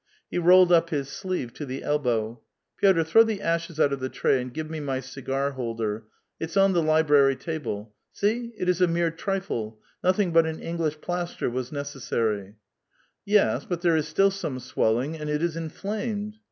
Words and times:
He 0.31 0.39
rolled 0.39 0.71
up 0.71 0.89
his 0.89 1.09
sleeve 1.09 1.53
to 1.53 1.63
the 1.63 1.83
elbow." 1.83 2.41
Pictr, 2.81 3.05
throw 3.05 3.21
the 3.21 3.39
ashes 3.39 3.79
out 3.79 3.93
of 3.93 3.99
the 3.99 4.09
tray, 4.09 4.41
and 4.41 4.51
give 4.51 4.67
me 4.67 4.79
my 4.79 4.99
cigar 4.99 5.51
holder; 5.51 6.05
it's 6.39 6.57
on 6.57 6.73
the 6.73 6.81
library 6.81 7.35
table. 7.35 7.93
See, 8.11 8.51
it 8.57 8.67
is 8.67 8.81
a 8.81 8.87
mere 8.87 9.11
trifle; 9.11 9.79
nothing 10.03 10.31
but 10.33 10.47
an 10.47 10.59
English 10.59 11.01
plaster 11.01 11.51
was 11.51 11.71
necessary."'• 11.71 12.41
Yes; 13.25 13.63
but 13.65 13.81
there 13.81 13.95
is 13.95 14.07
still 14.07 14.31
some 14.31 14.59
swelling, 14.59 15.17
and 15.17 15.29
it 15.29 15.43
is 15.43 15.55
inflamed." 15.55 16.37